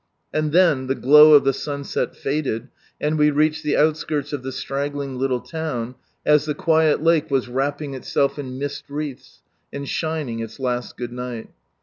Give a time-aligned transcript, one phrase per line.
[0.33, 2.69] And then the glow of the sunset faded,
[2.99, 5.93] and we reached the outskirts of the straggling little town
[6.25, 11.51] as the quiet lake was wrapping itself in mist wreaths, and shining its last Goodnight.